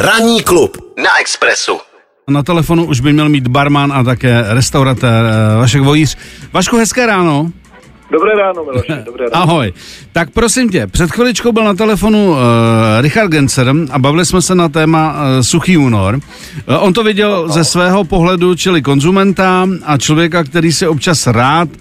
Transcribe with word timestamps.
Ranní 0.00 0.42
klub 0.42 0.76
na 1.02 1.20
Expressu. 1.20 1.78
Na 2.28 2.42
telefonu 2.42 2.84
už 2.84 3.00
by 3.00 3.12
měl 3.12 3.28
mít 3.28 3.48
barman 3.48 3.92
a 3.92 4.02
také 4.02 4.44
restauratér 4.48 5.24
eh, 5.24 5.56
Vašek 5.58 5.82
Vojíř. 5.82 6.16
Vašku, 6.52 6.76
hezké 6.76 7.06
ráno. 7.06 7.50
Dobré 8.10 8.34
ráno, 8.34 8.64
Miloši, 8.64 8.92
dobré 9.04 9.24
ráno. 9.24 9.42
Ahoj. 9.42 9.72
Tak 10.12 10.30
prosím 10.30 10.68
tě, 10.68 10.86
před 10.86 11.10
chviličkou 11.10 11.52
byl 11.52 11.64
na 11.64 11.74
telefonu 11.74 12.30
uh, 12.30 12.36
Richard 13.00 13.28
Gencer 13.28 13.72
a 13.90 13.98
bavili 13.98 14.26
jsme 14.26 14.42
se 14.42 14.54
na 14.54 14.68
téma 14.68 15.12
uh, 15.12 15.40
suchý 15.40 15.76
únor. 15.76 16.14
Uh, 16.14 16.84
on 16.84 16.92
to 16.92 17.04
viděl 17.04 17.48
ze 17.48 17.64
svého 17.64 18.04
pohledu, 18.04 18.54
čili 18.54 18.82
konzumenta 18.82 19.68
a 19.84 19.98
člověka, 19.98 20.44
který 20.44 20.72
si 20.72 20.86
občas 20.86 21.26
rád 21.26 21.68
uh, 21.68 21.76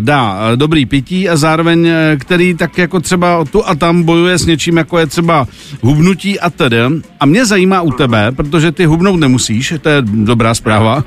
dá 0.00 0.34
uh, 0.34 0.56
dobrý 0.56 0.86
pití 0.86 1.28
a 1.28 1.36
zároveň 1.36 1.80
uh, 1.86 1.92
který 2.18 2.54
tak 2.54 2.78
jako 2.78 3.00
třeba 3.00 3.44
tu 3.44 3.68
a 3.68 3.74
tam 3.74 4.02
bojuje 4.02 4.38
s 4.38 4.46
něčím, 4.46 4.76
jako 4.76 4.98
je 4.98 5.06
třeba 5.06 5.46
hubnutí 5.80 6.40
a 6.40 6.50
tedy. 6.50 6.76
A 7.20 7.26
mě 7.26 7.46
zajímá 7.46 7.82
u 7.82 7.90
tebe, 7.90 8.32
protože 8.32 8.72
ty 8.72 8.84
hubnout 8.84 9.20
nemusíš, 9.20 9.74
to 9.82 9.88
je 9.88 10.02
dobrá 10.02 10.54
zpráva, 10.54 11.04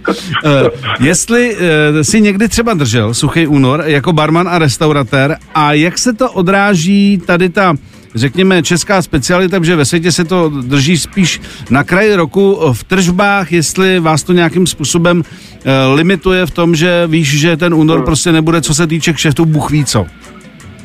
jestli 0.99 1.57
si 2.01 2.21
někdy 2.21 2.47
třeba 2.47 2.73
držel 2.73 3.13
suchý 3.13 3.47
únor 3.47 3.83
jako 3.85 4.13
barman 4.13 4.49
a 4.49 4.59
restauratér 4.59 5.37
a 5.55 5.73
jak 5.73 5.97
se 5.97 6.13
to 6.13 6.31
odráží 6.31 7.21
tady 7.25 7.49
ta 7.49 7.75
řekněme, 8.15 8.63
česká 8.63 9.01
specialita, 9.01 9.63
že 9.63 9.75
ve 9.75 9.85
světě 9.85 10.11
se 10.11 10.25
to 10.25 10.49
drží 10.49 10.97
spíš 10.97 11.41
na 11.69 11.83
kraji 11.83 12.15
roku 12.15 12.73
v 12.73 12.83
tržbách, 12.83 13.51
jestli 13.51 13.99
vás 13.99 14.23
to 14.23 14.33
nějakým 14.33 14.67
způsobem 14.67 15.17
uh, 15.17 15.95
limituje 15.95 16.45
v 16.45 16.51
tom, 16.51 16.75
že 16.75 17.07
víš, 17.07 17.39
že 17.39 17.57
ten 17.57 17.73
únor 17.73 18.05
prostě 18.05 18.31
nebude, 18.31 18.61
co 18.61 18.73
se 18.73 18.87
týče 18.87 19.13
kšeftu, 19.13 19.45
Bůh 19.45 19.71
ví 19.71 19.85
co. 19.85 20.05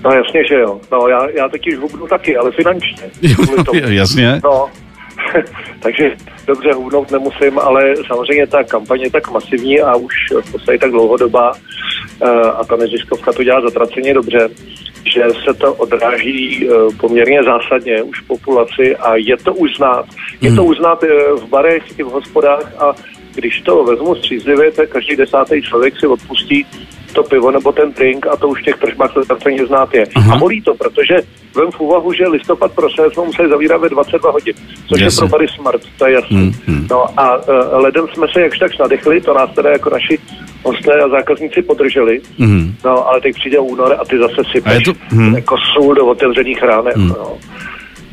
No 0.05 0.11
jasně, 0.11 0.41
že 0.51 0.55
jo. 0.55 0.81
No 0.93 1.09
já, 1.09 1.31
já 1.31 1.49
taky 1.49 1.75
hubnu 1.75 2.07
taky, 2.07 2.37
ale 2.37 2.51
finančně. 2.51 3.03
Tomu. 3.65 3.81
Jasně. 3.89 4.41
No, 4.45 4.67
takže 5.81 6.11
dobře 6.47 6.73
hubnout 6.73 7.11
nemusím, 7.11 7.59
ale 7.59 7.95
samozřejmě 8.07 8.47
ta 8.47 8.65
kampaně 8.65 9.05
je 9.05 9.11
tak 9.11 9.31
masivní 9.31 9.81
a 9.81 9.95
už 9.95 10.15
v 10.45 10.53
podstatě 10.53 10.79
tak 10.79 10.91
dlouhodobá 10.91 11.53
eh, 12.23 12.29
a 12.31 12.65
ta 12.65 12.77
neziskovka 12.77 13.33
to 13.33 13.45
dělá 13.45 13.61
zatraceně 13.61 14.15
dobře, 14.15 14.49
že 15.13 15.23
se 15.45 15.55
to 15.55 15.75
odráží 15.75 16.69
eh, 16.69 16.73
poměrně 17.01 17.43
zásadně 17.43 18.03
už 18.03 18.21
v 18.21 18.27
populaci 18.27 18.97
a 18.97 19.17
je 19.17 19.37
to 19.37 19.55
už 19.55 19.77
znát. 19.77 20.07
Je 20.41 20.53
to 20.53 20.65
už 20.65 20.77
znát 20.77 21.05
eh, 21.05 21.09
v 21.37 21.49
barech 21.49 21.99
i 21.99 22.03
v 22.03 22.07
hospodách 22.07 22.83
a 22.83 22.93
když 23.35 23.61
to 23.61 23.85
vezmu 23.85 24.15
střízlivě, 24.15 24.71
tak 24.71 24.89
každý 24.89 25.17
desátý 25.17 25.63
člověk 25.63 26.01
si 26.01 26.07
odpustí 26.07 26.67
to 27.15 27.23
pivo 27.23 27.51
nebo 27.51 27.73
ten 27.73 27.93
drink 27.93 28.27
a 28.27 28.37
to 28.37 28.49
už 28.49 28.61
v 28.61 28.65
těch 28.65 28.79
tržbách 28.79 29.15
to 29.15 29.21
zatraceně 29.23 29.67
znát 29.67 29.95
je. 29.95 30.07
Aha. 30.15 30.35
A 30.35 30.39
bolí 30.39 30.63
to, 30.63 30.75
protože 30.75 31.15
vem 31.55 31.71
v 31.71 31.81
úvahu, 31.81 32.13
že 32.13 32.29
listopad 32.29 32.73
prosinec 32.73 33.13
jsme 33.13 33.25
museli 33.25 33.49
zavírat 33.49 33.81
ve 33.81 33.89
22 33.89 34.31
hodin, 34.31 34.55
což 34.89 35.01
Jasně. 35.01 35.17
je 35.17 35.19
pro 35.19 35.29
bary 35.29 35.47
smrt, 35.49 35.83
to 35.99 36.07
je 36.07 36.13
jasný. 36.13 36.37
Hmm, 36.37 36.53
hmm. 36.67 36.87
No 36.91 37.21
a 37.21 37.37
uh, 37.37 37.45
ledem 37.73 38.07
jsme 38.09 38.27
se 38.33 38.41
jakž 38.41 38.59
tak 38.59 38.79
nadechli, 38.79 39.21
to 39.21 39.35
nás 39.35 39.51
teda 39.55 39.71
jako 39.71 39.91
naši 39.91 40.19
hosté 40.65 40.93
a 40.93 41.09
zákazníci 41.09 41.63
podrželi, 41.63 42.21
Mhm. 42.39 42.75
no 42.85 43.09
ale 43.09 43.21
teď 43.21 43.35
přijde 43.35 43.59
únor 43.59 43.97
a 44.01 44.05
ty 44.05 44.19
zase 44.19 44.43
sypeš 44.53 44.83
to- 44.85 44.93
hmm. 45.09 45.35
jako 45.35 45.57
sůl 45.75 45.95
do 45.95 46.07
otevřených 46.07 46.63
ránek. 46.63 46.97
No. 46.97 47.39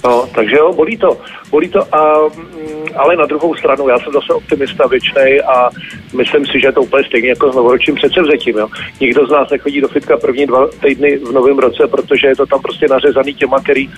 No, 0.03 0.25
takže 0.35 0.55
jo, 0.55 0.73
bolí 0.73 0.97
to. 0.97 1.17
Bolí 1.51 1.69
to, 1.69 1.95
a, 1.95 2.17
mm, 2.35 2.85
ale 2.95 3.15
na 3.15 3.25
druhou 3.25 3.55
stranu, 3.55 3.87
já 3.89 3.99
jsem 3.99 4.13
zase 4.13 4.33
optimista 4.33 4.87
věčnej 4.87 5.41
a 5.41 5.69
myslím 6.17 6.45
si, 6.45 6.59
že 6.61 6.67
je 6.67 6.71
to 6.71 6.81
úplně 6.81 7.03
stejně 7.07 7.29
jako 7.29 7.51
s 7.51 7.55
novoročním 7.55 7.95
předsevzetím. 7.95 8.57
Jo. 8.57 8.67
Nikdo 9.01 9.25
z 9.27 9.29
nás 9.31 9.49
nechodí 9.49 9.81
do 9.81 9.87
fitka 9.87 10.17
první 10.17 10.45
dva 10.45 10.67
týdny 10.67 11.17
v 11.17 11.31
novém 11.31 11.59
roce, 11.59 11.87
protože 11.91 12.27
je 12.27 12.35
to 12.35 12.45
tam 12.45 12.61
prostě 12.61 12.85
nařezaný 12.89 13.33
těma, 13.33 13.59
který, 13.59 13.89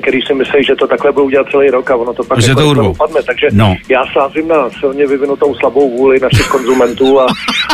který 0.00 0.22
si 0.22 0.34
myslí, 0.34 0.64
že 0.64 0.76
to 0.76 0.86
takhle 0.86 1.12
budou 1.12 1.28
dělat 1.30 1.46
celý 1.50 1.70
rok 1.70 1.90
a 1.90 1.96
ono 1.96 2.14
to 2.14 2.24
pak 2.24 2.40
Že 2.40 2.54
to 2.54 2.60
jako 2.60 2.70
urvou. 2.70 2.90
upadne. 2.90 3.22
Takže 3.22 3.46
No. 3.52 3.76
já 3.88 4.04
sázím 4.12 4.48
na 4.48 4.70
silně 4.80 5.06
vyvinutou 5.06 5.54
slabou 5.54 5.96
vůli 5.96 6.20
našich 6.20 6.48
konzumentů 6.48 7.20
a, 7.20 7.26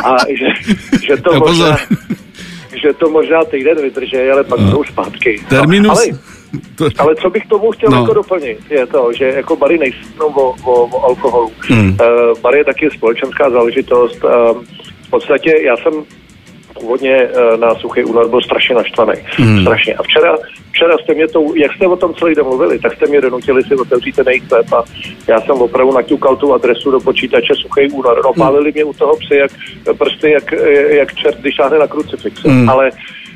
a 0.04 0.16
že, 0.28 0.74
že 1.06 1.16
to 1.16 1.30
pozor. 1.40 1.48
možná 1.70 1.76
že 2.82 2.92
to 2.92 3.10
možná 3.10 3.44
týden 3.44 3.82
vydrží, 3.82 4.16
ale 4.32 4.44
pak 4.44 4.60
budou 4.60 4.84
zpátky. 4.84 5.40
No. 5.42 5.48
Terminus... 5.48 5.86
No, 5.88 5.92
ale, 5.92 6.06
To, 6.76 6.88
ale 6.98 7.14
co 7.16 7.30
bych 7.30 7.46
tomu 7.46 7.70
chtěl 7.70 7.90
No. 7.90 7.96
no. 7.96 8.02
jako 8.02 8.14
doplnit, 8.14 8.58
je 8.70 8.86
to, 8.86 9.12
že 9.12 9.24
jako 9.24 9.56
bary 9.56 9.78
nejsou 9.78 10.26
o, 10.34 10.54
o, 10.64 10.84
o 10.86 11.04
alkoholu. 11.04 11.52
Hmm. 11.60 11.88
Uh, 11.88 11.96
bar 12.40 12.54
je 12.56 12.64
taky 12.64 12.90
společenská 12.90 13.50
záležitost. 13.50 14.24
Uh, 14.24 14.30
v 15.06 15.10
podstatě 15.10 15.54
já 15.66 15.76
jsem 15.76 15.92
původně 16.80 17.28
uh, 17.28 17.60
na 17.60 17.74
suchý 17.74 18.04
únor 18.04 18.28
byl 18.28 18.40
strašně 18.40 18.74
naštvaný. 18.74 19.12
Hmm. 19.36 19.48
Hmm. 19.48 19.60
Strašně. 19.60 19.94
A 19.94 20.02
včera, 20.02 20.36
včera 20.72 20.98
jste 20.98 21.14
mě 21.14 21.28
to, 21.28 21.44
jak 21.56 21.72
jste 21.72 21.86
o 21.86 21.96
tom 21.96 22.14
celý 22.14 22.34
den 22.34 22.44
mluvili, 22.44 22.78
tak 22.78 22.94
jste 22.94 23.06
mě 23.06 23.20
donutili 23.20 23.62
si 23.62 23.74
otevřít 23.74 24.16
ten 24.16 24.28
jejich 24.28 24.50
web 24.50 24.72
a 24.72 24.84
já 25.28 25.40
jsem 25.40 25.56
opravdu 25.56 25.92
naťukal 25.92 26.36
tu 26.36 26.54
adresu 26.54 26.90
do 26.90 27.00
počítače 27.00 27.54
suchý 27.54 27.90
únor. 27.90 28.20
No, 28.24 28.32
pálili 28.32 28.72
mě 28.72 28.84
u 28.84 28.92
toho 28.92 29.16
psy 29.16 29.36
jak 29.36 29.50
prsty, 29.98 30.30
jak, 30.30 30.52
jak 30.88 31.14
čert, 31.14 31.38
když 31.40 31.54
šáhne 31.54 31.78
na 31.78 31.86
krucifix. 31.86 32.44
Hmm. 32.44 32.68
Ale 32.68 32.90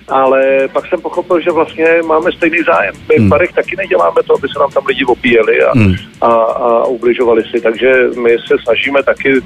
ale 0.08 0.68
pak 0.72 0.86
jsem 0.86 1.00
pochopil, 1.00 1.40
že 1.40 1.50
vlastně 1.50 1.86
máme 2.06 2.32
stejný 2.32 2.58
zájem. 2.66 2.94
My 3.08 3.26
v 3.26 3.28
barech 3.28 3.52
taky 3.52 3.76
neděláme 3.76 4.22
to, 4.22 4.34
aby 4.34 4.48
se 4.48 4.58
nám 4.58 4.70
tam 4.70 4.86
lidi 4.86 5.04
opíjeli 5.04 5.62
a, 5.62 5.72
Hmm. 5.74 5.94
a, 6.20 6.26
a 6.26 6.84
ubližovali 6.84 7.42
si, 7.50 7.60
takže 7.60 7.92
my 8.22 8.30
se 8.30 8.54
snažíme 8.64 9.02
taky 9.02 9.40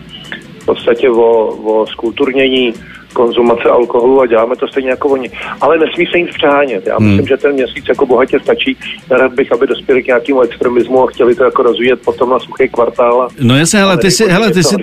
podstatě 0.75 1.10
o, 1.10 1.47
o 1.64 1.86
skulturnění 1.86 2.75
konzumace 3.12 3.69
alkoholu 3.69 4.20
a 4.20 4.26
děláme 4.26 4.56
to 4.56 4.69
stejně 4.69 4.91
jako 4.91 5.08
oni. 5.08 5.31
Ale 5.60 5.78
nesmí 5.78 6.06
se 6.06 6.19
jít 6.19 6.28
přehánět. 6.34 6.86
Já 6.86 6.98
myslím, 6.98 7.26
že 7.26 7.36
ten 7.36 7.53
měsíc 7.53 7.84
jako 7.88 8.06
bohatě 8.06 8.41
stačí. 8.41 8.76
Rád 9.10 9.32
bych, 9.34 9.53
aby 9.53 9.66
dospěli 9.66 10.03
k 10.03 10.06
nějakému 10.06 10.41
extremismu 10.41 11.04
a 11.04 11.06
chtěli 11.06 11.34
to 11.34 11.44
jako 11.44 11.62
rozvíjet 11.62 12.00
potom 12.04 12.31
na 12.31 12.38
suchý 12.38 12.69
kvartál. 12.69 13.22
A, 13.22 13.28
No 13.41 13.56
jasně, 13.56 13.78
hele, 13.78 13.92
ale 13.92 14.00
ty 14.00 14.10
si, 14.10 14.28
hele, 14.28 14.50
ty 14.50 14.62
to 14.62 14.69
si, 14.69 14.76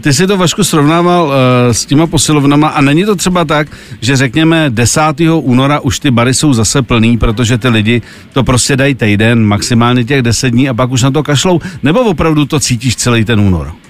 ty 0.00 0.12
si 0.12 0.26
to 0.26 0.36
Vašku 0.36 0.64
srovnával 0.64 1.26
uh, 1.26 1.32
s 1.72 1.86
těma 1.86 2.06
posilovnama 2.06 2.68
a 2.68 2.80
není 2.80 3.04
to 3.04 3.16
třeba 3.16 3.44
tak, 3.44 3.68
že 4.00 4.16
řekněme 4.16 4.66
10. 4.68 5.00
února 5.40 5.80
už 5.80 5.98
ty 5.98 6.10
bary 6.10 6.34
jsou 6.34 6.52
zase 6.52 6.82
plný, 6.82 7.18
protože 7.18 7.58
ty 7.58 7.68
lidi 7.68 8.02
to 8.32 8.44
prostě 8.44 8.76
dají 8.76 8.94
týden, 8.94 9.44
maximálně 9.44 10.04
těch 10.04 10.22
10 10.22 10.50
dní 10.50 10.68
a 10.68 10.74
pak 10.74 10.90
už 10.90 11.02
na 11.02 11.10
to 11.10 11.22
kašlou, 11.22 11.60
nebo 11.82 12.00
opravdu 12.00 12.46
to 12.46 12.60
cítíš 12.60 12.96
celý 12.96 13.24
ten 13.24 13.40
únor? 13.40 13.85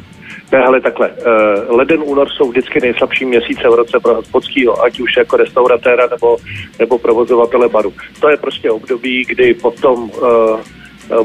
Ne, 0.56 0.62
hele, 0.62 0.80
takhle. 0.80 1.10
Uh, 1.10 1.76
leden, 1.76 2.00
únor 2.04 2.28
jsou 2.30 2.48
vždycky 2.48 2.80
nejslabší 2.80 3.24
měsíce 3.24 3.68
v 3.68 3.74
roce 3.74 4.00
pro 4.00 4.14
hospodskýho, 4.14 4.82
ať 4.82 5.00
už 5.00 5.16
jako 5.16 5.36
restauratéra 5.36 6.06
nebo, 6.10 6.36
nebo 6.78 6.98
provozovatele 6.98 7.68
baru. 7.68 7.92
To 8.20 8.28
je 8.28 8.36
prostě 8.36 8.70
období, 8.70 9.24
kdy 9.24 9.54
potom 9.54 10.10
uh, 10.10 10.60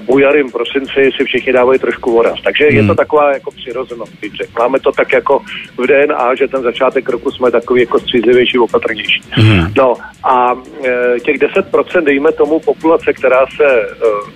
bujarým 0.05 0.51
prosinci 0.51 1.09
si 1.17 1.23
všichni 1.25 1.53
dávají 1.53 1.79
trošku 1.79 2.11
voraz. 2.11 2.35
Takže 2.43 2.65
hmm. 2.67 2.77
je 2.77 2.83
to 2.87 2.95
taková 2.95 3.33
jako 3.33 3.51
přirozenost, 3.51 4.13
bych 4.21 4.33
řekl. 4.35 4.51
Máme 4.59 4.79
to 4.79 4.91
tak 4.91 5.13
jako 5.13 5.39
v 5.77 5.87
DNA, 5.87 6.35
že 6.35 6.47
ten 6.47 6.61
začátek 6.61 7.09
roku 7.09 7.31
jsme 7.31 7.51
takový 7.51 7.81
jako 7.81 7.99
střízlivější, 7.99 8.59
opatrnější. 8.59 9.21
Mhm. 9.37 9.73
No 9.77 9.93
a 10.23 10.53
e, 10.85 11.19
těch 11.19 11.35
10% 11.37 12.03
dejme 12.03 12.31
tomu 12.31 12.59
populace, 12.59 13.13
která 13.13 13.45
se 13.57 13.65
e, 13.81 13.85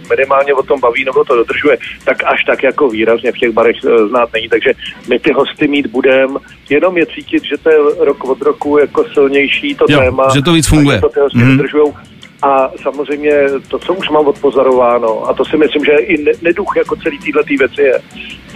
minimálně 0.09 0.53
o 0.53 0.63
tom 0.63 0.79
baví 0.79 1.05
nebo 1.05 1.23
to 1.23 1.35
dodržuje, 1.35 1.78
tak 2.05 2.23
až 2.23 2.44
tak 2.44 2.63
jako 2.63 2.89
výrazně 2.89 3.31
v 3.31 3.38
těch 3.38 3.51
barech 3.51 3.75
e, 3.85 4.07
znát 4.07 4.29
není. 4.34 4.50
Takže 4.50 4.72
my 5.09 5.19
ty 5.19 5.31
hosty 5.34 5.67
mít 5.67 5.88
budem, 5.88 6.38
jenom 6.69 6.97
je 6.97 7.05
cítit, 7.05 7.44
že 7.44 7.57
to 7.57 7.69
je 7.69 7.78
rok 8.00 8.23
od 8.25 8.41
roku 8.41 8.78
jako 8.78 9.05
silnější 9.13 9.75
to 9.75 9.85
Jo, 9.89 10.00
téma. 10.00 10.28
že 10.34 10.41
to 10.41 10.53
víc 10.53 10.67
funguje. 10.67 10.97
že 10.97 11.01
to 11.01 11.09
ty 11.09 11.19
hosty 11.19 11.38
Mhm. 11.38 11.47
mm. 11.51 11.57
dodržujou. 11.57 11.94
A 12.45 12.72
samozřejmě 12.83 13.31
to, 13.67 13.79
co 13.79 13.94
už 13.94 14.09
mám 14.09 14.28
odpozorováno, 14.28 15.29
a 15.29 15.33
to 15.33 15.45
si 15.45 15.57
myslím, 15.57 15.85
že 15.85 15.91
i 15.91 16.23
ne- 16.23 16.31
neduch 16.41 16.73
jako 16.78 16.95
celý 16.95 17.19
této 17.19 17.44
věci 17.59 17.81
je, 17.81 17.94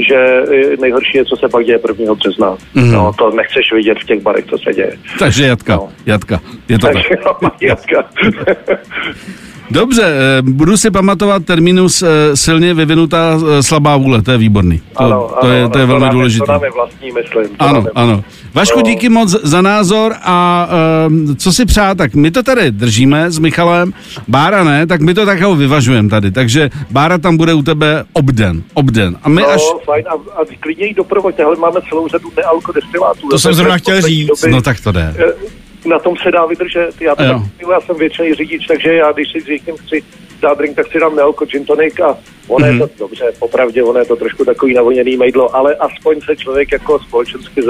že 0.07 0.15
e, 0.15 0.77
nejhorší 0.81 1.17
je, 1.17 1.25
co 1.25 1.35
se 1.35 1.49
pak 1.49 1.65
děje 1.65 1.79
1. 1.99 2.13
března. 2.13 2.57
Mhm. 2.73 2.85
Mm. 2.85 2.91
No, 2.91 3.13
to 3.17 3.31
nechceš 3.31 3.71
vidět 3.73 3.97
v 3.99 4.05
těch 4.05 4.21
barech, 4.21 4.45
co 4.45 4.57
se 4.57 4.73
děje. 4.73 4.97
Takže 5.19 5.45
Jatka, 5.45 5.75
No. 5.75 5.89
Jatka, 6.05 6.39
je 6.69 6.79
to 6.79 6.87
tak. 6.93 6.93
Takže 6.93 7.09
jo, 7.25 7.49
Jatka. 7.61 8.09
Dobře, 9.71 10.03
eh, 10.03 10.41
budu 10.41 10.77
si 10.77 10.91
pamatovat 10.91 11.45
terminus 11.45 12.01
eh, 12.01 12.07
silně 12.37 12.73
vyvinutá 12.73 13.37
eh, 13.59 13.63
slabá 13.63 13.97
vůle, 13.97 14.21
to 14.21 14.31
je 14.31 14.37
výborný. 14.37 14.81
To, 14.97 15.03
Ano, 15.03 15.31
to, 15.41 15.47
je, 15.47 15.59
ano, 15.61 15.69
to 15.69 15.79
je 15.79 15.85
velmi 15.85 16.05
nám 16.05 16.13
důležité. 16.13 16.45
To 16.45 16.51
nám 16.51 16.63
je 16.63 16.71
vlastní, 16.71 17.11
myslím. 17.11 17.47
To 17.57 17.63
Ano, 17.63 17.73
nám 17.73 17.83
je- 17.85 17.91
ano. 17.95 18.23
Vašku, 18.53 18.77
No. 18.79 18.83
díky 18.83 19.09
moc 19.09 19.29
za 19.43 19.61
názor 19.61 20.13
a 20.23 20.69
um, 21.07 21.35
co 21.35 21.51
si 21.53 21.65
přát, 21.65 21.97
tak 21.97 22.15
my 22.15 22.31
to 22.31 22.43
tady 22.43 22.71
držíme 22.71 23.31
s 23.31 23.39
Michalem, 23.39 23.93
Bára 24.27 24.63
ne, 24.63 24.87
tak 24.87 25.01
my 25.01 25.13
to 25.13 25.25
tak 25.25 25.41
ho 25.41 25.55
vyvažujeme 25.55 26.09
tady, 26.09 26.31
takže 26.31 26.69
Bára 26.91 27.17
tam 27.17 27.37
bude 27.37 27.53
u 27.53 27.61
tebe 27.63 28.03
obden, 28.13 28.63
obden. 28.73 29.17
A 29.23 29.29
my 29.29 29.41
No, 29.41 29.49
až, 29.49 29.61
fajn, 29.85 30.03
a, 30.07 30.13
a 30.13 30.45
klidně 30.59 30.85
jí 30.85 30.93
doprovodně, 30.93 31.43
ale 31.43 31.55
máme 31.55 31.79
celou 31.89 32.07
řadu 32.07 32.31
nealkodestilátů. 32.37 33.29
To 33.29 33.39
jsem 33.39 33.53
zrovna 33.53 33.77
chtěl 33.77 34.01
říct. 34.01 34.45
no 34.51 34.61
tak 34.61 34.79
to 34.79 34.91
jde. 34.91 35.15
Eh, 35.17 35.58
Na 35.85 35.99
tom 35.99 36.17
se 36.17 36.31
dá 36.31 36.45
vydržet. 36.45 37.01
Já, 37.01 37.15
to 37.15 37.23
já 37.71 37.81
jsem 37.81 37.95
většiný 37.95 38.33
řidič, 38.33 38.67
takže 38.67 38.93
já, 38.93 39.11
když 39.11 39.31
si 39.31 39.41
s 39.41 39.47
někým 39.47 39.77
chci 39.77 40.03
dát 40.41 40.57
drink, 40.57 40.75
tak 40.75 40.91
si 40.91 40.99
dám 40.99 41.15
nealko 41.15 41.45
gin 41.45 41.65
tonic 41.65 41.99
a 41.99 42.17
ono 42.47 42.67
Mhm. 42.67 42.81
je 42.81 42.87
to 42.87 42.93
dobře, 42.99 43.25
popravdě, 43.39 43.83
ono 43.83 43.99
je 43.99 44.05
to 44.05 44.15
trošku 44.15 44.45
takový 44.45 44.73
navoněný 44.73 45.17
mejdlo, 45.17 45.55
ale 45.55 45.75
aspoň 45.75 46.21
se 46.21 46.35
člověk 46.35 46.71
jako 46.71 46.99
společensky 46.99 47.61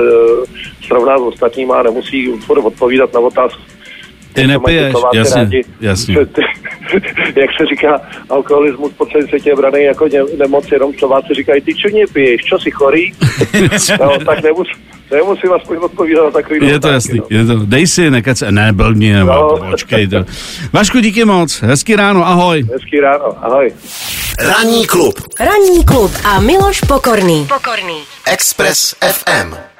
srovná 0.87 1.17
s 1.17 1.21
ostatníma 1.21 1.79
a 1.79 1.83
nemusí 1.83 2.29
odpovídat 2.63 3.13
na 3.13 3.19
otázku, 3.19 3.61
Ty 4.33 4.47
nepiješ, 4.47 4.93
jasně, 5.13 5.41
rádi, 5.41 5.61
jasně. 5.81 6.15
Jak 7.35 7.49
se 7.57 7.65
říká, 7.69 8.01
alkoholismus 8.29 8.93
po 8.93 9.05
celém 9.05 9.27
světě 9.27 9.49
je 9.49 9.55
braný 9.55 9.83
jako 9.83 10.07
ně, 10.07 10.21
nemoc, 10.37 10.71
jenom 10.71 10.93
Slováci 10.93 11.33
říkají, 11.33 11.61
ty 11.61 11.75
čo 11.75 11.89
piješ, 12.13 12.41
čo 12.41 12.59
si 12.59 12.71
chorý? 12.71 13.11
no, 13.99 14.17
tak 14.25 14.43
nemus, 14.43 14.67
nemusím 15.11 15.53
aspoň 15.53 15.77
odpovídat 15.77 16.23
na 16.23 16.31
takový 16.31 16.67
Je 16.67 16.79
to 16.79 16.87
jasný, 16.87 17.19
no. 17.19 17.25
je 17.29 17.45
to, 17.45 17.55
dej 17.65 17.87
si, 17.87 18.11
se, 18.33 18.51
ne, 18.51 18.73
blbni, 18.73 19.13
no. 19.13 19.57
počkej 19.71 20.07
to. 20.07 20.25
Vašku, 20.73 20.99
díky 20.99 21.25
moc, 21.25 21.61
hezký 21.61 21.95
ráno, 21.95 22.27
ahoj. 22.27 22.67
Hezký 22.73 22.99
ráno, 22.99 23.43
ahoj. 23.43 23.73
Ranní 24.39 24.87
klub. 24.87 25.15
Ranní 25.39 25.85
klub 25.85 26.11
a 26.23 26.39
Miloš 26.39 26.81
Pokorný. 26.81 27.47
Pokorný. 27.47 27.99
Express 28.25 28.95
FM. 29.01 29.78